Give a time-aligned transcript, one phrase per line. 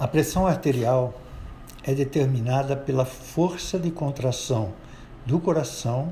[0.00, 1.12] A pressão arterial
[1.82, 4.72] é determinada pela força de contração
[5.26, 6.10] do coração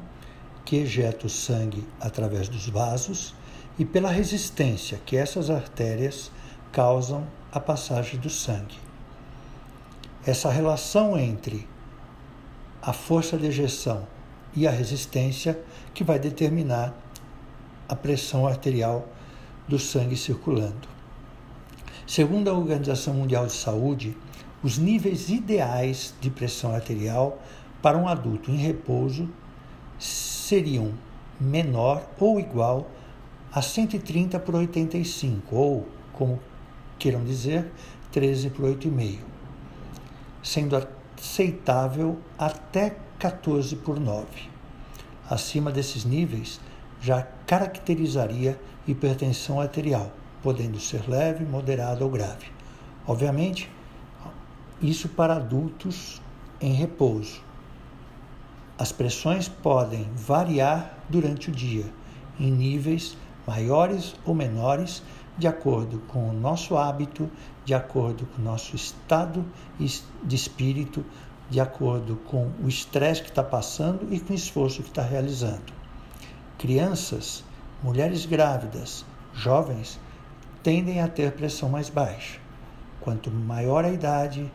[0.62, 3.34] que ejeta o sangue através dos vasos
[3.78, 6.30] e pela resistência que essas artérias
[6.70, 8.76] causam à passagem do sangue.
[10.26, 11.66] Essa relação entre
[12.82, 14.06] a força de ejeção
[14.54, 15.58] e a resistência
[15.94, 16.94] que vai determinar
[17.88, 19.08] a pressão arterial
[19.66, 20.97] do sangue circulando.
[22.08, 24.16] Segundo a Organização Mundial de Saúde,
[24.62, 27.38] os níveis ideais de pressão arterial
[27.82, 29.28] para um adulto em repouso
[29.98, 30.94] seriam
[31.38, 32.90] menor ou igual
[33.52, 36.40] a 130 por 85, ou, como
[36.98, 37.70] queiram dizer,
[38.10, 39.18] 13 por 8,5,
[40.42, 40.82] sendo
[41.18, 44.26] aceitável até 14 por 9.
[45.28, 46.58] Acima desses níveis,
[47.02, 50.10] já caracterizaria hipertensão arterial,
[50.42, 52.46] podendo ser leve, moderada ou grave.
[53.06, 53.70] Obviamente,
[54.80, 56.20] isso para adultos
[56.60, 57.42] em repouso.
[58.78, 61.86] As pressões podem variar durante o dia,
[62.38, 65.02] em níveis maiores ou menores,
[65.36, 67.30] de acordo com o nosso hábito,
[67.64, 69.44] de acordo com o nosso estado
[69.78, 71.04] de espírito,
[71.48, 75.72] de acordo com o estresse que está passando e com o esforço que está realizando.
[76.58, 77.42] Crianças,
[77.82, 79.98] mulheres grávidas, jovens
[80.62, 82.38] tendem a ter pressão mais baixa.
[83.00, 84.50] Quanto maior a idade,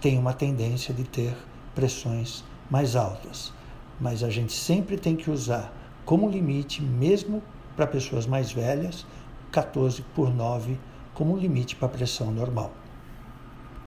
[0.00, 1.36] tem uma tendência de ter
[1.74, 3.52] pressões mais altas.
[4.00, 5.72] Mas a gente sempre tem que usar
[6.04, 7.42] como limite, mesmo
[7.74, 9.06] para pessoas mais velhas,
[9.50, 10.78] 14 por 9
[11.14, 12.72] como limite para pressão normal.